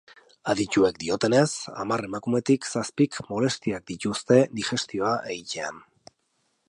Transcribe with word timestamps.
Adituek 0.53 0.95
diotenez, 1.03 1.51
hamar 1.83 2.03
emakumetik 2.07 2.65
zazpik 2.71 3.19
molestiak 3.29 3.85
dituzte 3.93 4.41
digestioa 4.61 5.13
egitean. 5.37 5.79